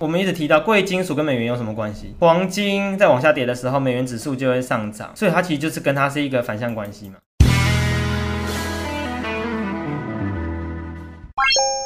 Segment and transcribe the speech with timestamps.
[0.00, 2.16] 我们一直提到贵金属跟美元有什么关系？
[2.18, 7.14] 黄金在往下跌的时候，美元指数就会上涨，所以它其实就是跟它是一个反向关系嘛。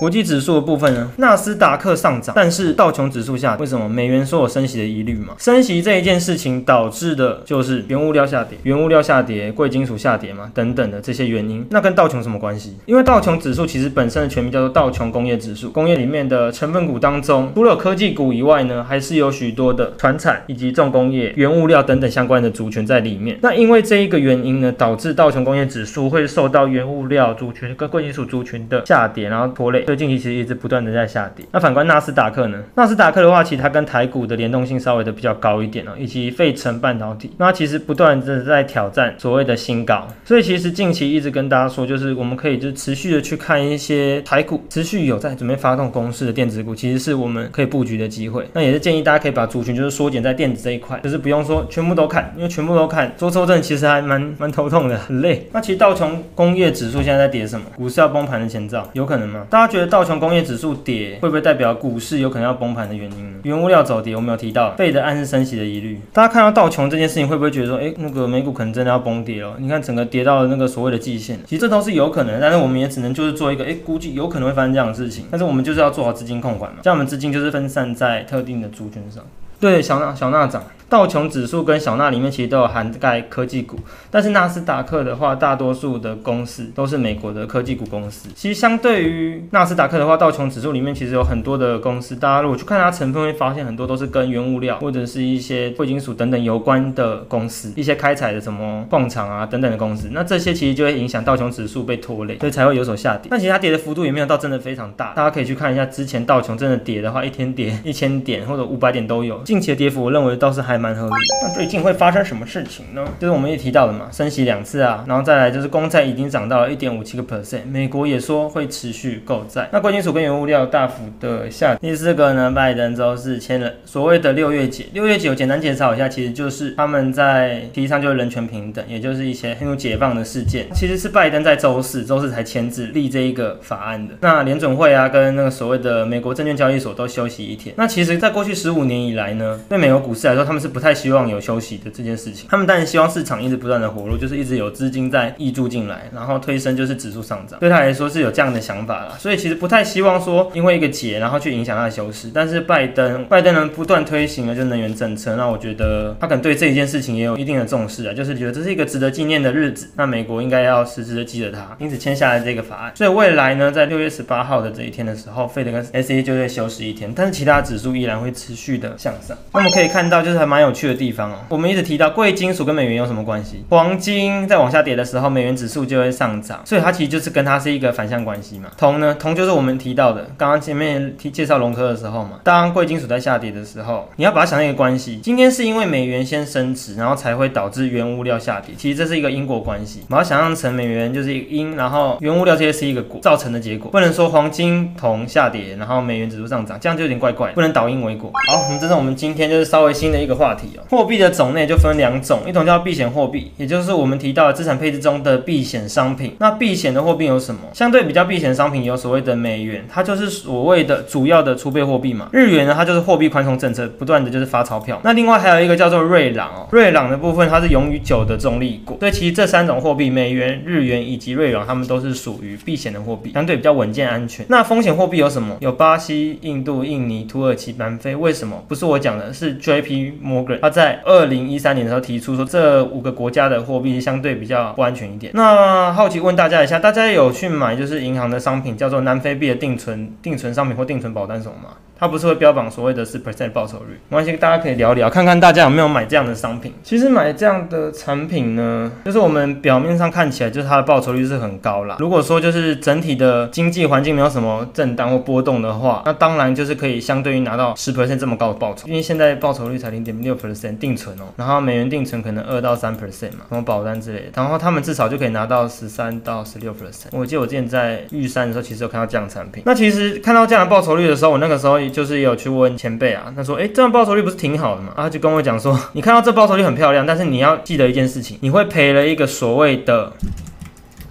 [0.00, 3.88] 国际指数的部分呢，纳斯达克上涨，但是道琼指数下，为什么？
[3.88, 5.34] 美元说有升息的疑虑嘛？
[5.38, 11.64] 升息这一件事情导致的就是原物料下跌，原物料下跌，贵金属下跌嘛，等等的这些原因。
[11.70, 12.76] 那跟道琼什么关系？
[12.86, 23.38] 因为道琼指数其实本身的全名叫做道琼工业指数，工业里面的成分股当中，除了科技股以外呢，还是有许多的船产以及重工业、原物料等等相关的族群在里面。
[23.42, 29.83] 那因为这一个原因呢，导致道琼工业指数会受到原物料族群跟贵金属族群的下跌，然后拖累。
[29.84, 31.44] 最近期其实一直不断的在下跌。
[31.52, 32.58] 那反观纳斯达克呢？
[32.74, 40.06] 纳斯达克的话，其实它跟台股的联动性稍微的比较高一点哦，以及费城半导体，那其实不断的在挑战所谓的新高。
[40.24, 48.46] 所以其实近期一直跟大家说，就是我们可以就是持续的去看一些台股持续有在准备发动攻势的电子股，其实是我们可以布局的机会。
[48.52, 55.46] 那也是建议大家可以把族群就是缩减在电子这一块，就是不用说全部都看，因为全部都看做抽证其实还蛮蛮头痛的，很累。
[55.52, 57.66] 那其实道琼工业指数现在在跌什么？
[57.76, 59.46] 股市要崩盘的前兆，有可能吗？
[59.50, 63.38] 大家觉得道琼工业指数跌会不会代表股市有可能要崩盘的原因呢？
[63.42, 66.00] 原物料走跌，我们有提到费的暗示升息的疑虑。
[66.12, 69.56] 大家看到道琼这件事情，会不会觉得说，哎，那个美股可能真的要崩跌了？
[69.58, 75.24] 你看整个跌到了那个所谓的季线，其实这都是有可能，但是我们也只能就是做一个，哎，估计有可能会发生这样的事情。
[75.32, 79.24] 但是我们就是要做好资金控管嘛，这样我们资金就是分散在特定的族群上。
[79.64, 80.62] 对，小纳小纳涨。
[80.90, 83.76] 道琼指数跟小纳里面其实都有涵盖科技股，
[84.10, 88.28] 但是纳斯达克的话，大多数的公司都是美国的科技股公司。
[88.36, 100.10] 其实相对于纳斯达克的话，道琼指数里面其实有很多的公司，大家如果去看它成分，会发现很多都是跟原物料或者是一些贵金属等等有关的公司，一些开采的什么矿场啊等等的公司。
[100.12, 103.28] 那这些其实就会影响道琼指数被拖累，所以才会有所下跌。
[103.30, 109.42] 但其实它跌的幅度也没有到真的非常大，大家可以去看一下之前道琼真的跌的话，一天跌一千点或者五百点都有。
[109.54, 111.12] 近期的跌幅，我认为倒是还蛮合理。
[111.40, 113.04] 那最近会发生什么事情呢？
[113.20, 119.68] 就是我们也提到了嘛，升息两次啊，然后再来就是公债已经涨到了一点五七个 percent，美国也说会持续购债。
[119.72, 121.88] 那贵金属跟原物料大幅的下跌。
[121.88, 124.86] 第四个呢，拜登周四签了所谓的六月节。
[124.92, 130.66] 六月节我简单介绍一下，其实就是他们在提倡就是人权平等，也就是一些很有解放的事件。
[130.74, 134.14] 其实是拜登在周四周四才签字立这一个法案的。
[134.20, 137.72] 那联准会啊，跟那个所谓的美国证券交易所都休息一天。
[137.78, 141.40] 那其实，在过去十五年以来呢，对美国股市来说，他们是不太希望有。
[141.44, 149.14] 休息的这件事情，他们当然希望市场一直不断的活络，就是一直有资金在溢注进来，然后推升就是指数上涨，对他来说是有这样的想法啦。
[149.18, 152.30] 所以其实不太希望说因为一个节然后去影响他的休市。
[152.32, 162.92] 但是拜登拜登呢不断推行了就能源政策，那我觉得他可能对这一件事情也有一定的重视啊，就是觉得这是一个值得纪念的日子，那美国应该要时时的记得他，因此签下来这个法案。
[162.94, 169.12] 所以未来呢，在六月十八号的这一天的时候，费德跟 S A 就会休息一天，但是其他指数依然会持续的向。
[169.52, 171.36] 那么可以看到就是还蛮有趣的地方哦。
[171.48, 173.64] 我们一直提到贵金属跟美元有什么关系？
[173.70, 178.70] 黄金在往下跌的时候，美元指数就会上涨，所以它其实就是跟它是一个反向关系嘛。
[178.76, 185.20] 铜呢，铜就是我们提到的，刚刚前面提介绍龙科的时候嘛，当贵金属在下跌的时候，你要把它想成一个关系。
[185.22, 190.02] 今天是因为美元先升值，然后才会导致原物料下跌，其实这是一个因果关系。
[190.08, 198.30] 把它想象成美元就是一个因，然后原物料这些是一个果造成的结果，不能说黄金铜下跌，然后美元指数上涨，这样就有点怪怪，不能导因为果。
[198.48, 201.64] 好，我们这是我们今天就是稍微新的一个话题哦，货币的种类。
[201.64, 206.36] 就分两种，一种叫避险货币，也就是我们提到的资产配置中的避险商品。
[206.38, 207.62] 那避险的货币有什么？
[207.72, 212.28] 相对比较避险商品有所谓的美元，它就是所谓的主要的储备货币嘛。
[212.32, 215.00] 日元呢，它就是货币宽松政策，不断的就是发钞票。
[215.02, 218.98] 那另外还有一个叫做瑞郎哦，瑞郎的部分它是永与久的中立国。
[218.98, 224.44] 所以其实这三种货币，美元、日元以及瑞郎，它们都是属于避险的货币，相对比较稳健安全。
[224.50, 225.56] 那风险货币有什么？
[225.60, 228.14] 有巴西、印度、印尼、土耳其、南非。
[228.14, 228.62] 为什么？
[228.68, 230.18] 不是我讲的，是 J.P.
[230.24, 235.30] Morgan，他在二零一三年的时候提出说，这五个国家的货币相对比较不安全一点。
[235.34, 241.76] 那好奇问大家一下，大家有去买就是银行的商品，叫做南非币的定存定存商品或定存保单什么吗？
[242.04, 246.74] 它不是会标榜所谓的是 percent 报酬率，没关系，大家可以聊聊，看看大家有没有买这样的商品。
[246.82, 251.96] 其实买这样的产品呢，就是我们表面上看起来就是它的报酬率是很高啦。
[251.98, 258.86] 如果说就是整体的经济环境没有什么震荡或波动的话，那当然就是可以相对于拿到十 percent 这么高的报酬。
[258.86, 267.08] 因为现在报酬率才零点六 percent 定存哦，然后美元定存可能二到三 percent 嘛，什么保单之类的，然后他们至少就可以拿到十三到十六 percent。
[267.12, 269.62] 我记得我之前在玉山的时候，其实有看到这样的产品。
[269.64, 272.74] 那其实看到这样的报酬率的时候，我那个时候就是有去问。
[272.76, 280.12] 前辈啊，他说：“哎，这样报酬率不是挺好的吗？”啊就跟我讲说：“你看到这报酬率很漂亮，但是你要记得一件事情，你会赔了一个所谓的。”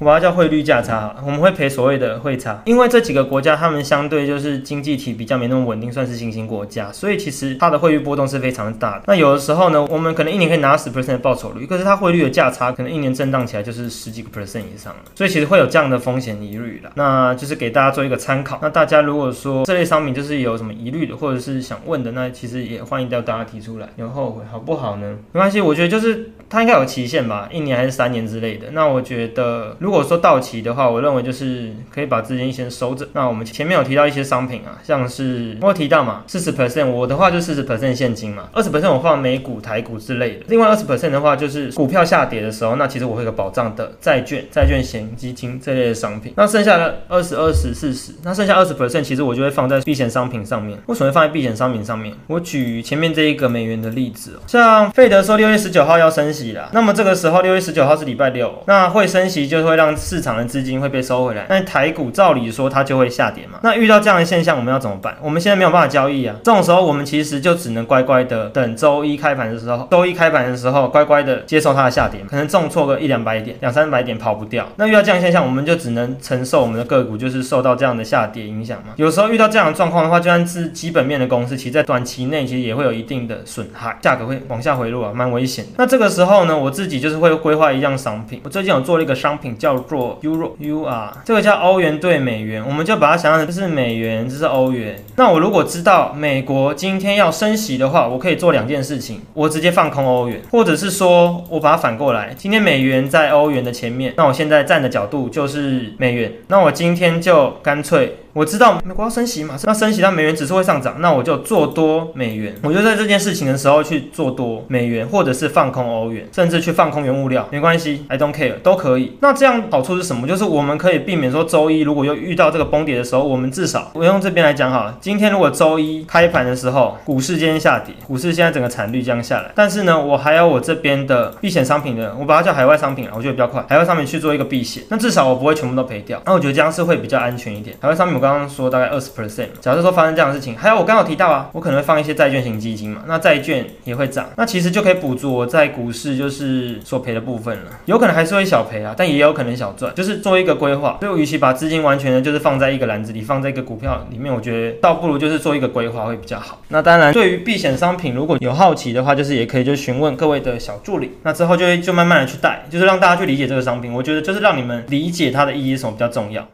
[0.03, 9.03] 我把它叫汇率价差，我们会赔所谓的汇差，因为这几个国家他们相对就是经济体比较没那么稳定，算是新兴国家，所以其实它的汇率波动是非常大的。
[9.07, 16.91] 那有的时候呢，我们可能一年可以拿十 percent 的报酬率，可是它汇率的价差可能一年震荡起来就是十几个 percent 以上了，所以其实会有这样的风险疑虑的。
[16.95, 18.59] 那就是给大家做一个参考。
[18.61, 23.87] 那大家如果说这类商品就是有什么疑虑的，或者是想问的，那其实也欢迎到大家提出来。
[23.95, 25.15] 有后悔好不好呢？
[25.31, 28.67] 没关系，我觉得就是它应该有期限吧，一年还是三年之类的。
[28.73, 33.07] 那我觉得如果说到期的话，我认为就是可以把资金先收着。
[33.13, 40.45] 那我们前面有提到一些商品啊，像是我提到嘛，四十 percent，我的话就四十 percent 现金嘛，二十 percent 我放美股、台股之类的。
[40.47, 46.33] 另外二十 percent 的话，就是股票下跌的时候，那其实我会有保障的债券、债券型基金这类的商品。
[46.37, 50.77] 那剩下的二十二十四十，那剩下二十 percent 其实我就会放在避险商品上面。
[50.85, 52.13] 为什么会放在避险商品上面？
[52.27, 63.59] 我举前面这一个美元的例子哦，像费德说六月十九号要升息啦，那么这个时候六月十九号是礼拜六，那会升息就会让市场的资金会被收回来，那台股照理说它就会下跌嘛。
[63.63, 65.15] 那遇到这样的现象，我们要怎么办？
[65.21, 74.67] 我们现在没有办法交易啊，这种时候我们其实就只能乖乖的等周一开盘的时候，周一开盘的时候乖乖的接受它的下跌，可能重挫个一两百点、两三百点跑不掉。
[74.75, 78.93] 那遇到这样现象，我们就只能承受我们的个股就是受到这样的下跌影响嘛。
[78.97, 85.71] 有时候遇到这样的状况的话，就算是基本面的公司，其实在短期内其实也会有一定的损害，价格会往下回落啊，蛮危险的。
[85.77, 95.03] 那这个时候呢，我自己就是会规划一样商品，我最近有做了一个商品叫做 Euro U R，这个叫欧元兑美元，我们就把它想象成这是美元，这是欧元。
[95.15, 108.17] 那我如果知道美国今天要升息的话，我可以做两件事情，我直接放空欧元，或者是说我把它反过来，今天美元在欧元的前面，那我现在站的角度就是美元，那我今天就干脆。
[108.33, 112.55] 我知道美国要升息嘛，那升息那美元指数会上涨，那我就做多美元。
[112.63, 119.15] 我就在这件事情的时候去做多美元，或者是放空欧元，甚至去放空原物料，没关系，I don't care，都可以。
[119.21, 120.27] 那这样好处是什么？
[120.27, 136.19] 就是我们可以避免说周一如果又遇到这个崩跌的时候，我们至少我用这边来讲哈，今天如果周一开盘的时候股市今天下跌，股市现在整个产率降下来，但是呢，我还有我这边的避险商品的，我把它叫海外商品了，我觉得比较快，海外商品去做一个避险，那至少我不会全部都赔掉。
[136.25, 137.77] 那我觉得这样是会比较安全一点。
[137.79, 138.22] 海外商品。
[138.23, 150.97] 刚刚说大概二十 percent，假设说发生这样的事情，还有我刚好提到啊，我可能会放一些债券型基金嘛，那债券也会涨，那其实就可以补足我在股市就是所赔的部分了，有可能还是会小赔啊，但也有可能小赚，就是做一个规划。
[151.01, 156.59] 所以我与其把资金完全的就是放在一个篮子里，放在一个股票里面，我觉得倒不如就是做一个规划会比较好。
[156.69, 166.47] 那当然，对于避险商品如果有好奇的话，就是也可以就询问各位的小助理，那之后就会就慢慢的去带，就是让大家去理解这个商品，我觉得就是让你们理解它的意义什么比较重要。